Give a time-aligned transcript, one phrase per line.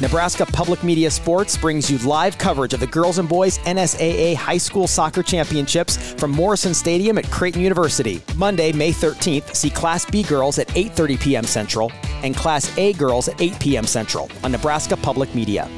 [0.00, 4.56] Nebraska Public Media Sports brings you live coverage of the girls and boys NSAA High
[4.56, 8.22] School Soccer Championships from Morrison Stadium at Creighton University.
[8.36, 11.44] Monday, May 13th, see Class B girls at 8:30 p.m.
[11.44, 13.86] Central and Class A girls at 8 p.m.
[13.86, 15.68] Central on Nebraska Public Media.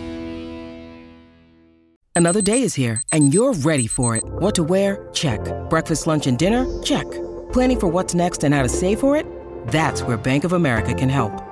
[2.15, 4.23] Another day is here and you're ready for it.
[4.25, 5.09] What to wear?
[5.13, 5.41] Check.
[5.69, 6.65] Breakfast, lunch and dinner?
[6.85, 7.11] Check.
[7.53, 9.27] Planning for what's next and how to save for it?
[9.69, 11.52] That's where Bank of America can help.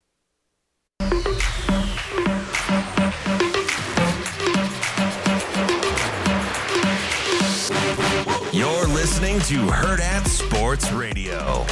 [9.11, 11.65] Listening to Hurrdat Sports Radio.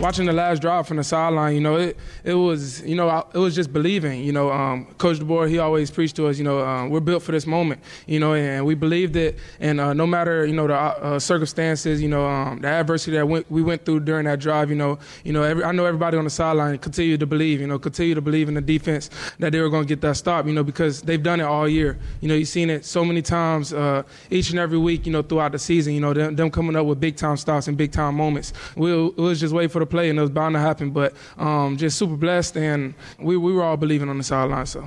[0.00, 3.38] Watching the last drive from the sideline, you know, it it was you know it
[3.38, 4.22] was just believing.
[4.22, 6.38] You know, um, Coach DeBoer he always preached to us.
[6.38, 7.80] You know, um, we're built for this moment.
[8.06, 9.38] You know, and we believed it.
[9.60, 13.26] And uh, no matter you know the uh, circumstances, you know, um, the adversity that
[13.26, 16.16] went, we went through during that drive, you know, you know, every, I know everybody
[16.16, 17.60] on the sideline continued to believe.
[17.60, 20.16] You know, continue to believe in the defense that they were going to get that
[20.16, 20.46] stop.
[20.46, 21.98] You know, because they've done it all year.
[22.20, 25.06] You know, you've seen it so many times uh, each and every week.
[25.06, 25.94] You know, throughout the season.
[25.94, 28.52] You know, them, them coming up with big time stops and big time moments.
[28.76, 30.90] We'll, it was just wait for the play, and it was bound to happen.
[30.90, 34.66] But um, just super blessed, and we, we were all believing on the sideline.
[34.66, 34.84] So.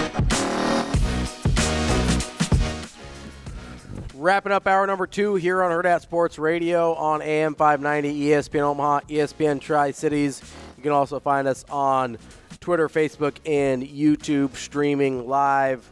[4.13, 8.99] Wrapping up hour number two here on Hurrdat Sports Radio on AM 590, ESPN Omaha,
[9.09, 10.43] ESPN Tri Cities.
[10.77, 12.19] You can also find us on
[12.59, 15.89] Twitter, Facebook, and YouTube streaming live.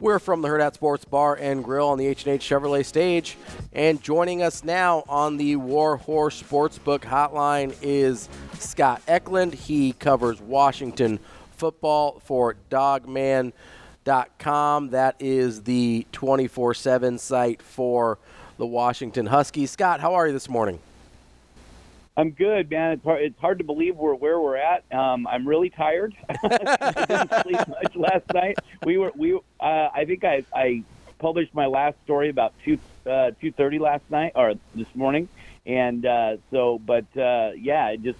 [0.00, 3.36] We're from the Hurrdat Sports Bar and Grill on the H&H Chevrolet stage.
[3.74, 9.52] And joining us now on the War Horse Sportsbook hotline is Scott Eklund.
[9.52, 11.18] He covers Washington
[11.50, 13.52] football for Dawgman.com.
[14.88, 18.16] That is the 24 7 site for
[18.56, 19.70] the Washington Huskies.
[19.70, 20.78] Scott, how are you this morning?
[22.16, 22.92] I'm good, man.
[22.92, 24.84] It's hard, it's hard to believe we're where we're at.
[24.92, 26.14] Um, I'm really tired.
[26.42, 28.58] I didn't sleep much last night.
[28.84, 29.38] We were we.
[30.10, 30.82] I think I I
[31.20, 32.78] published my last story about two
[33.08, 35.28] uh, two thirty last night or this morning,
[35.64, 38.18] and uh, so but uh, yeah, just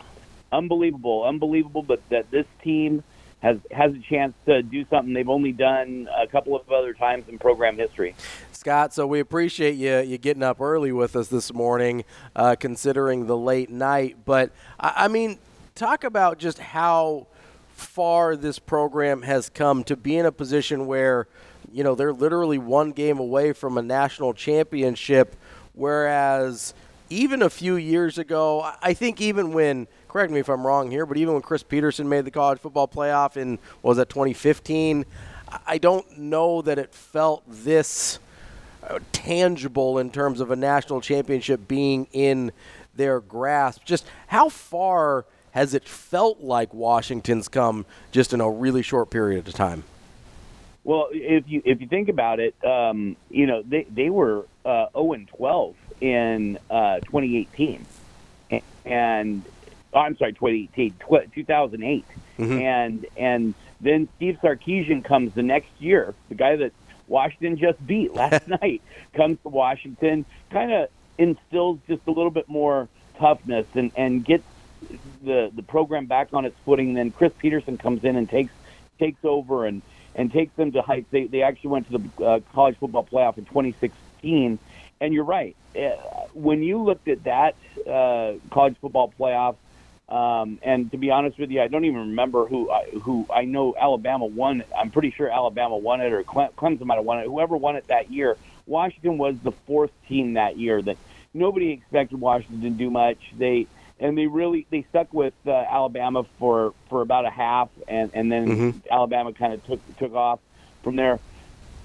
[0.53, 1.83] unbelievable, unbelievable.
[1.83, 3.03] But that this team
[3.41, 7.29] has has a chance to do something they've only done a couple of other times
[7.29, 8.15] in program history.
[8.53, 12.05] Scott, so we appreciate you you getting up early with us this morning,
[12.37, 14.19] uh, considering the late night.
[14.25, 15.41] But I, I mean,
[15.75, 17.27] talk about just how
[17.81, 21.27] far this program has come to be in a position where,
[21.73, 25.37] you know, they're literally one game away from a national championship,
[25.73, 26.75] whereas
[27.09, 31.07] even a few years ago, I think even when correct me if I'm wrong here,
[31.07, 35.05] but even when Chris Peterson made the college football playoff in was that 2015,
[35.67, 38.19] I don't know that it felt this
[38.89, 42.53] uh, tangible in terms of a national championship being in
[42.95, 43.85] their grasp.
[43.85, 49.47] Just how far has it felt like Washington's come just in a really short period
[49.47, 49.85] of time?
[50.83, 54.87] Well, if you if you think about it, um, you know they they were uh,
[54.93, 57.85] 0 and 12 in uh, 2018,
[58.87, 59.43] and
[59.93, 60.95] oh, I'm sorry, 2018,
[61.35, 62.05] 2008,
[62.39, 62.53] mm-hmm.
[62.53, 66.73] and and then Steve Sarkisian comes the next year, the guy that
[67.09, 68.81] Washington just beat last night,
[69.15, 74.45] comes to Washington, kind of instills just a little bit more toughness and and gets
[75.23, 76.95] the the program back on its footing.
[76.95, 78.53] Then Chris Peterson comes in and takes
[78.99, 79.83] takes over and
[80.15, 81.07] and takes them to heights.
[81.11, 84.59] They they actually went to the uh, college football playoff in 2016.
[85.03, 85.57] And you're right.
[85.75, 85.97] Uh,
[86.35, 87.55] when you looked at that
[87.87, 89.57] uh, college football playoff,
[90.11, 93.45] um, and to be honest with you, I don't even remember who I, who I
[93.45, 94.65] know Alabama won.
[94.77, 97.27] I'm pretty sure Alabama won it, or Clemson might have won it.
[97.27, 98.37] Whoever won it that year,
[98.67, 100.97] Washington was the fourth team that year that
[101.33, 103.19] nobody expected Washington to do much.
[103.39, 103.69] They
[104.01, 108.33] and they really they stuck with uh, Alabama for for about a half, and and
[108.33, 108.79] then mm-hmm.
[108.91, 110.41] Alabama kind of took took off
[110.83, 111.21] from there.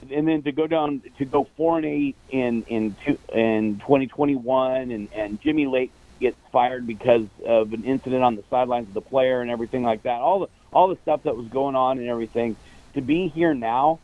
[0.10, 4.92] And then to go down to go four and eight in in two, in 2021,
[4.92, 9.02] and and Jimmy Lake gets fired because of an incident on the sidelines of the
[9.02, 10.22] player and everything like that.
[10.22, 12.56] All the all the stuff that was going on and everything.
[12.94, 14.00] To be here now,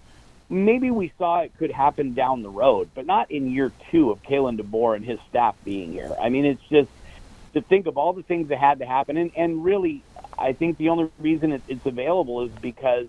[0.50, 4.22] maybe we saw it could happen down the road, but not in year two of
[4.24, 6.14] Kalen DeBoer and his staff being here.
[6.22, 6.90] I mean, it's just
[7.54, 10.04] to think of all the things that had to happen, and, and really,
[10.38, 13.08] I think the only reason it, it's available is because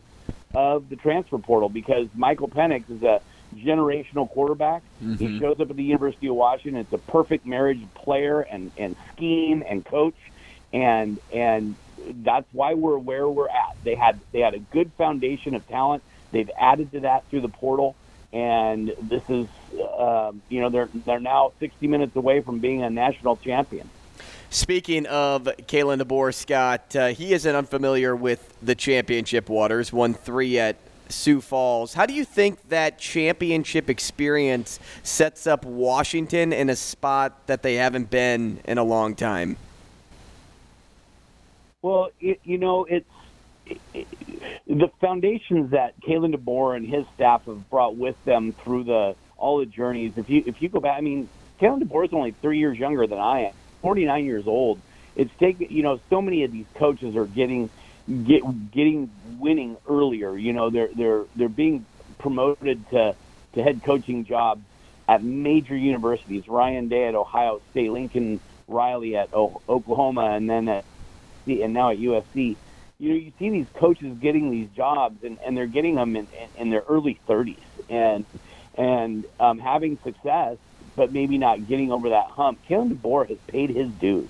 [0.55, 1.69] of the transfer portal.
[1.69, 3.21] Because Michael Penix is a
[3.55, 4.83] generational quarterback.
[5.03, 5.15] Mm-hmm.
[5.15, 6.81] He shows up at the University of Washington.
[6.81, 10.17] It's a perfect marriage of player and, and scheme and coach,
[10.73, 11.75] and and
[12.23, 13.77] that's why we're where we're at.
[13.85, 16.03] They had they had a good foundation of talent.
[16.33, 17.95] They've added to that through the portal,
[18.33, 19.47] and this is
[19.79, 23.89] uh, you know they're they're now 60 minutes away from being a national champion.
[24.53, 29.95] Speaking of Kalen DeBoer, Scott, uh, he isn't unfamiliar with the championship waters.
[29.95, 30.77] Won three at
[31.09, 31.95] Sioux Falls.
[31.95, 37.77] How do you think that championship experience sets up Washington in a spot that they
[37.77, 39.57] haven't been in a long time?
[41.81, 43.09] Well, it, you know, it's
[43.65, 44.07] it, it,
[44.67, 49.61] the foundations that Kalen DeBoer and his staff have brought with them through the all
[49.61, 50.19] the journeys.
[50.19, 51.27] If you if you go back, I mean,
[51.59, 53.55] Kalen DeBoer is only three years younger than I am.
[53.83, 54.79] Forty nine years old.
[55.17, 55.67] It's taken.
[55.71, 57.69] You know, so many of these coaches are getting
[58.09, 58.43] get
[58.73, 60.37] getting winning earlier.
[60.37, 61.87] You know, they're they're they're being
[62.19, 63.13] promoted to
[63.55, 64.63] to head coaching jobs
[65.09, 66.45] at major universities.
[66.49, 70.85] Ryan Day at Ohio State, Lincoln Riley at o- Oklahoma, and then at
[71.47, 72.57] and now at USC.
[72.99, 76.29] You know, you see these coaches getting these jobs, and, and they're getting them in,
[76.55, 77.57] in their early 30s,
[77.89, 78.25] and
[78.77, 80.57] and um, having success,
[80.97, 82.59] but maybe not getting over that hump.
[82.69, 84.29] Kalen DeBoer has paid his dues.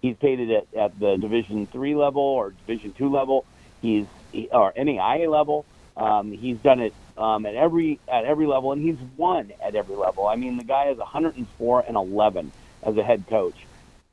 [0.00, 3.44] He's paid it at, at the Division three level or Division two level.
[3.80, 4.06] He's
[4.52, 5.64] or NAIA level.
[5.96, 9.96] Um, he's done it um, at every at every level, and he's won at every
[9.96, 10.26] level.
[10.26, 12.52] I mean, the guy is 104 and 11
[12.82, 13.54] as a head coach.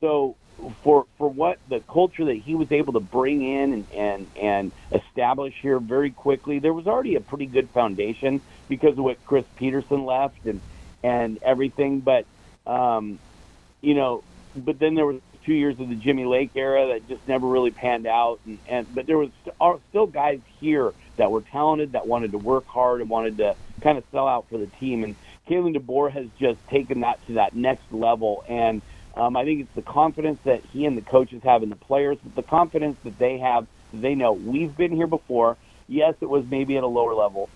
[0.00, 0.36] So
[0.82, 4.72] for for what the culture that he was able to bring in and, and and
[4.92, 9.44] establish here very quickly, there was already a pretty good foundation because of what Chris
[9.56, 10.60] Peterson left and
[11.02, 12.00] and everything.
[12.00, 12.26] But
[12.66, 13.18] um,
[13.80, 14.22] you know,
[14.54, 17.70] but then there was two years of the Jimmy Lake era that just never really
[17.70, 18.40] panned out.
[18.46, 19.30] And, and but there was
[19.90, 23.98] still guys here that were talented, that wanted to work hard, and wanted to kind
[23.98, 25.04] of sell out for the team.
[25.04, 25.16] And
[25.48, 28.44] Kalen DeBoer has just taken that to that next level.
[28.48, 28.82] And
[29.16, 32.18] um, I think it's the confidence that he and the coaches have in the players,
[32.22, 33.66] but the confidence that they have.
[33.94, 35.58] They know we've been here before.
[35.86, 37.50] Yes, it was maybe at a lower level,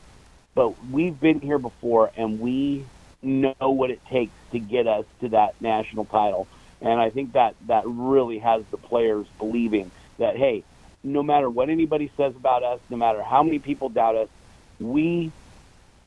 [0.55, 2.85] but we've been here before, and we
[3.23, 6.49] know what it takes to get us to that national title.
[6.81, 10.65] And I think that that really has the players believing that hey,
[11.03, 14.29] no matter what anybody says about us, no matter how many people doubt us,
[14.79, 15.33] we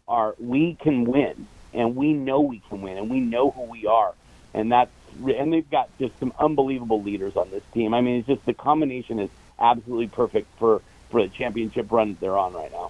[0.07, 3.85] are we can win, and we know we can win, and we know who we
[3.87, 4.13] are,
[4.53, 4.91] and that's
[5.27, 7.93] and they've got just some unbelievable leaders on this team.
[7.93, 9.29] I mean, it's just the combination is
[9.59, 12.88] absolutely perfect for for the championship run they're on right now.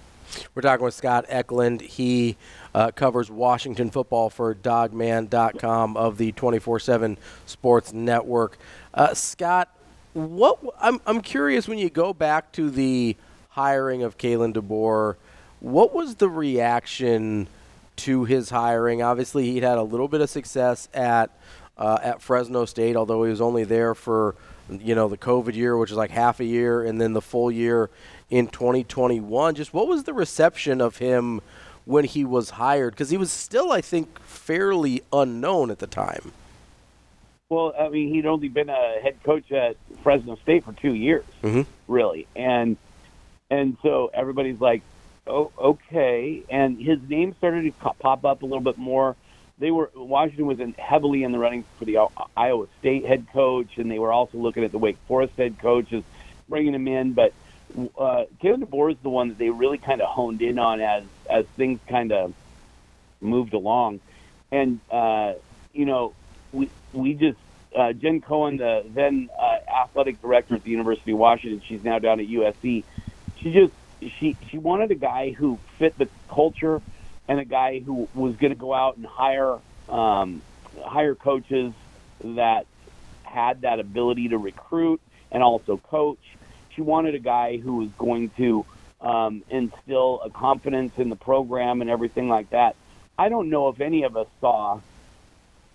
[0.54, 1.80] We're talking with Scott Eklund.
[1.80, 2.36] He
[2.74, 8.58] uh, covers Washington football for Dawgman.com of the 24 7 Sports Network.
[8.94, 9.68] Uh, Scott,
[10.12, 13.16] what I'm, I'm curious when you go back to the
[13.50, 15.16] hiring of Kalen DeBoer,
[15.60, 17.48] what was the reaction
[17.96, 19.02] to his hiring?
[19.02, 21.30] Obviously, he'd had a little bit of success at
[21.76, 24.34] uh, at Fresno State, although he was only there for
[24.78, 27.50] you know the COVID year, which is like half a year, and then the full
[27.50, 27.90] year
[28.30, 29.54] in 2021.
[29.54, 31.40] Just what was the reception of him
[31.84, 32.94] when he was hired?
[32.94, 36.32] Because he was still, I think, fairly unknown at the time.
[37.48, 41.24] Well, I mean, he'd only been a head coach at Fresno State for two years,
[41.42, 41.62] mm-hmm.
[41.88, 42.76] really, and
[43.50, 44.82] and so everybody's like,
[45.26, 49.16] "Oh, okay." And his name started to pop up a little bit more.
[49.60, 51.98] They were Washington was in, heavily in the running for the
[52.36, 56.02] Iowa State head coach, and they were also looking at the Wake Forest head coaches,
[56.48, 57.12] bringing him in.
[57.12, 57.34] But
[57.98, 61.04] uh, Kalen DeBoer is the one that they really kind of honed in on as
[61.28, 62.32] as things kind of
[63.20, 64.00] moved along,
[64.50, 65.34] and uh,
[65.74, 66.14] you know
[66.52, 67.38] we we just
[67.76, 71.98] uh, Jen Cohen, the then uh, athletic director at the University of Washington, she's now
[71.98, 72.82] down at USC.
[73.42, 73.72] She just
[74.18, 76.80] she she wanted a guy who fit the culture
[77.30, 79.58] and a guy who was going to go out and hire
[79.88, 80.42] um,
[80.82, 81.72] hire coaches
[82.22, 82.66] that
[83.22, 86.18] had that ability to recruit and also coach
[86.70, 88.66] she wanted a guy who was going to
[89.00, 92.74] um, instill a confidence in the program and everything like that.
[93.18, 94.80] I don't know if any of us saw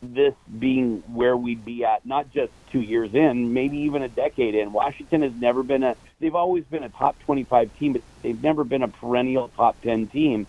[0.02, 4.56] this being where we'd be at, not just two years in, maybe even a decade
[4.56, 4.72] in.
[4.72, 8.64] Washington has never been a, they've always been a top 25 team, but they've never
[8.64, 10.48] been a perennial top 10 team.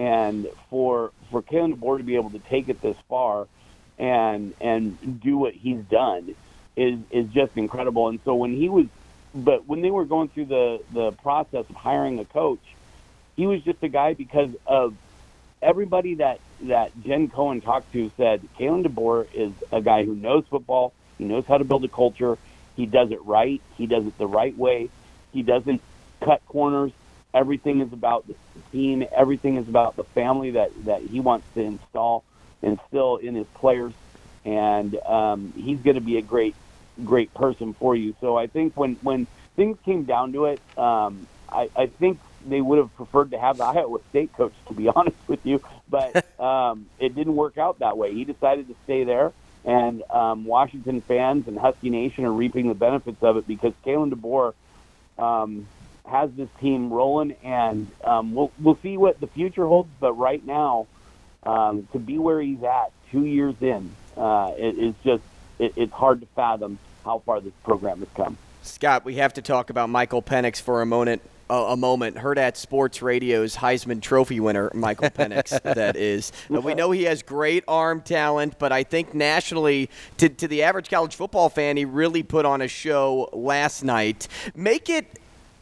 [0.00, 3.48] And for, for Kalen DeBoer to be able to take it this far
[3.98, 6.34] and, and do what he's done,
[6.76, 8.08] is is just incredible.
[8.08, 8.86] And so when he was,
[9.34, 12.62] but when they were going through the the process of hiring a coach,
[13.36, 14.94] he was just a guy because of
[15.60, 20.44] everybody that that Jen Cohen talked to said Kalen DeBoer is a guy who knows
[20.48, 20.92] football.
[21.18, 22.38] He knows how to build a culture.
[22.76, 23.60] He does it right.
[23.76, 24.88] He does it the right way.
[25.32, 25.82] He doesn't
[26.24, 26.92] cut corners.
[27.32, 28.34] Everything is about the
[28.72, 29.04] team.
[29.16, 32.24] Everything is about the family that that he wants to install
[32.62, 33.92] instill in his players,
[34.44, 36.54] and um, he's going to be a great
[37.04, 38.14] great person for you.
[38.20, 42.60] So I think when when things came down to it, um, I, I think they
[42.60, 46.24] would have preferred to have the Iowa State coach, to be honest with you, but
[46.40, 48.12] um, it didn't work out that way.
[48.12, 49.32] He decided to stay there,
[49.64, 54.12] and um, Washington fans and Husky Nation are reaping the benefits of it because Kalen
[54.12, 54.54] DeBoer
[55.22, 55.66] um,
[56.10, 59.88] has this team rolling, and um, we'll we'll see what the future holds.
[59.98, 60.86] But right now,
[61.44, 65.22] um, to be where he's at two years in, uh, it, it's just
[65.58, 68.36] it, it's hard to fathom how far this program has come.
[68.62, 71.22] Scott, we have to talk about Michael Penix for a moment.
[71.48, 72.16] Uh, a moment.
[72.16, 76.30] Hurrdat Sports Radio's Heisman Trophy winner, Michael Penix, that is.
[76.48, 80.62] Uh, we know he has great arm talent, but I think nationally, to, to the
[80.62, 84.28] average college football fan, he really put on a show last night.
[84.54, 85.19] Make it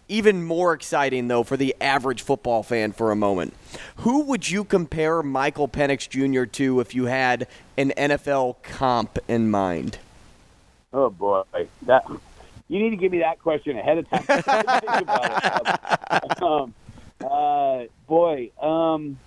[0.09, 3.55] even more exciting, though, for the average football fan for a moment.
[3.99, 6.45] Who would you compare Michael Penix Jr.
[6.53, 7.47] to if you had
[7.77, 9.99] an NFL comp in mind?
[10.93, 11.43] Oh boy,
[11.83, 12.07] that
[12.69, 14.25] you need to give me that question ahead of time.
[16.43, 16.75] um,
[17.21, 19.19] uh, boy, um,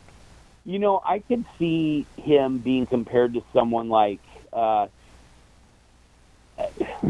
[0.66, 4.20] you know, I could see him being compared to someone like.
[4.52, 4.88] Uh,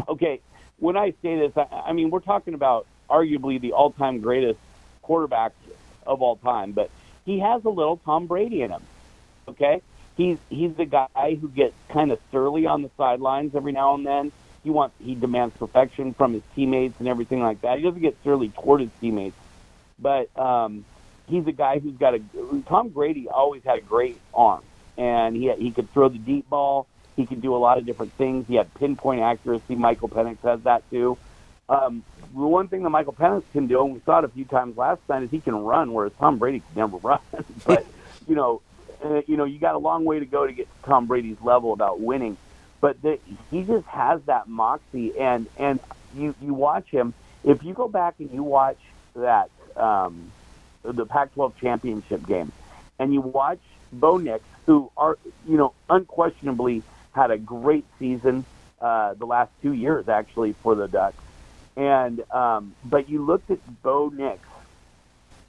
[0.08, 0.40] okay,
[0.78, 4.58] when I say this, I, I mean we're talking about arguably the all-time greatest
[5.02, 5.52] quarterback
[6.06, 6.90] of all time, but
[7.24, 8.82] he has a little Tom Brady in him.
[9.48, 9.82] Okay,
[10.16, 14.06] he's he's the guy who gets kind of surly on the sidelines every now and
[14.06, 17.78] then he wants he demands perfection from his teammates and everything like that.
[17.78, 19.36] He doesn't get surly toward his teammates,
[19.98, 20.84] but um,
[21.26, 22.20] he's a guy who's got a.
[22.66, 24.62] Tom Brady always had a great arm,
[24.96, 26.86] and he he could throw the deep ball.
[27.16, 28.46] He could do a lot of different things.
[28.46, 29.74] He had pinpoint accuracy.
[29.74, 31.18] Michael Penix has that too.
[31.68, 32.04] Um,
[32.34, 34.76] the one thing that Michael Penix can do, and we saw it a few times
[34.76, 37.20] last night, is he can run, whereas Tom Brady can never run.
[37.66, 37.86] but
[38.28, 38.62] you know,
[39.04, 41.40] uh, you know, you got a long way to go to get to Tom Brady's
[41.42, 42.36] level about winning
[42.82, 43.18] but the,
[43.50, 45.80] he just has that moxie, and and
[46.14, 47.14] you you watch him.
[47.44, 48.78] If you go back and you watch
[49.14, 50.30] that um,
[50.82, 52.52] the Pac-12 championship game,
[52.98, 53.60] and you watch
[53.92, 55.16] Bo Nix, who are
[55.48, 58.44] you know unquestionably had a great season
[58.80, 61.22] uh, the last two years actually for the Ducks,
[61.76, 64.40] and um, but you looked at Bo Nix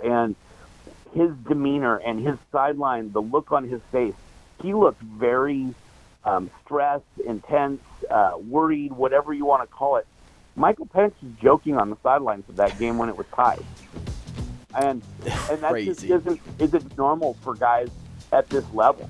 [0.03, 0.36] and
[1.13, 4.15] his demeanor and his sideline, the look on his face,
[4.62, 5.74] he looked very
[6.24, 10.08] um, stressed, intense, uh, worried, whatever you want to call it.
[10.56, 13.63] Michael Penix was joking on the sidelines of that game when it was tied,
[14.75, 15.01] and
[15.50, 17.89] and that just isn't isn't normal for guys
[18.32, 19.10] at this level.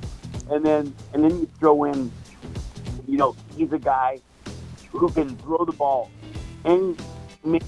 [0.50, 2.12] And then and then you throw in,
[3.08, 4.20] you know, he's a guy
[4.92, 6.10] who can throw the ball
[6.66, 6.96] any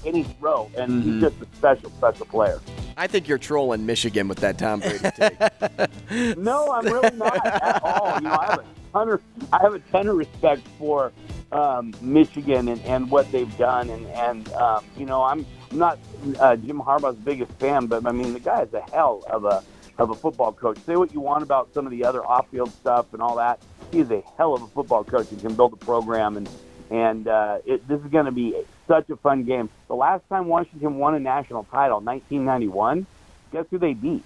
[0.04, 1.12] any throw, and mm-hmm.
[1.12, 2.60] he's just a special special player.
[2.96, 6.36] I think you're trolling Michigan with that Tom Brady take.
[6.38, 8.14] no, I'm really not at all.
[8.14, 9.22] You know, I have a ton of
[9.52, 11.12] I have a ton of respect for
[11.52, 15.98] um, Michigan and, and what they've done, and and um, you know I'm not
[16.40, 19.62] uh, Jim Harbaugh's biggest fan, but I mean the guy is a hell of a
[19.98, 20.78] of a football coach.
[20.86, 23.60] Say what you want about some of the other off-field stuff and all that.
[23.92, 26.48] He is a hell of a football coach and can build a program, and
[26.90, 28.54] and uh, it, this is going to be
[28.86, 29.68] such a fun game.
[29.88, 33.06] The last time Washington won a national title, 1991,
[33.52, 34.24] guess who they beat?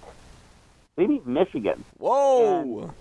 [0.97, 1.85] They beat Michigan.
[1.99, 2.93] Whoa!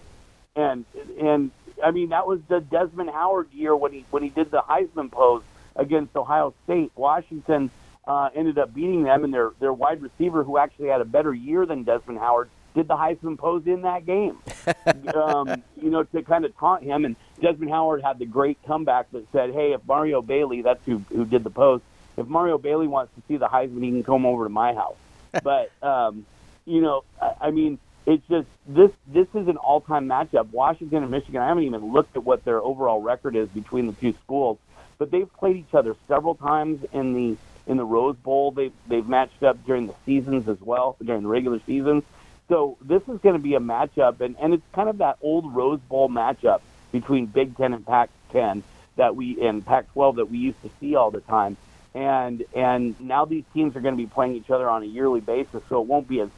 [0.55, 1.51] And, and and
[1.83, 5.11] I mean that was the Desmond Howard year when he when he did the Heisman
[5.11, 5.43] pose
[5.75, 6.91] against Ohio State.
[6.95, 7.71] Washington
[8.07, 11.33] uh, ended up beating them, and their their wide receiver, who actually had a better
[11.33, 12.49] year than Desmond Howard,
[12.79, 14.37] did the Heisman pose in that game.
[15.13, 17.03] um, you know, to kind of taunt him.
[17.03, 21.03] And Desmond Howard had the great comeback that said, "Hey, if Mario Bailey, that's who
[21.09, 21.81] who did the pose,
[22.15, 24.95] if Mario Bailey wants to see the Heisman, he can come over to my house."
[25.43, 26.25] but um,
[26.65, 30.49] you know, I, I mean it's just this this is an all time matchup.
[30.51, 31.41] Washington and Michigan.
[31.41, 34.57] I haven't even looked at what their overall record is between the two schools,
[34.97, 38.51] but they've played each other several times in the in the Rose Bowl.
[38.51, 42.05] They've they've matched up during the seasons as well during the regular seasons.
[42.49, 45.53] So this is going to be a matchup, and and it's kind of that old
[45.53, 48.63] Rose Bowl matchup between Big Ten and Pac-10
[48.95, 51.55] that we and Pac-12 that we used to see all the time.
[51.93, 55.21] And and now these teams are going to be playing each other on a yearly
[55.21, 56.29] basis, so it won't be as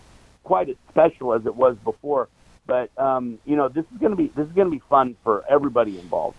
[0.44, 2.28] quite as special as it was before.
[2.66, 5.16] But um, you know, this is going to be this is going to be fun
[5.24, 6.38] for everybody involved.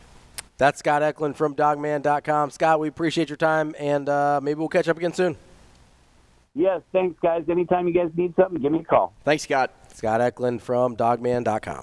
[0.59, 2.51] That's Scott Eklund from Dawgman.com.
[2.51, 5.37] Scott, we appreciate your time, and uh, maybe we'll catch up again soon.
[6.55, 7.45] Yes, thanks, guys.
[7.49, 9.15] Anytime you guys need something, give me a call.
[9.25, 9.73] Thanks, Scott.
[9.95, 11.81] Scott Eklund from Dawgman.com.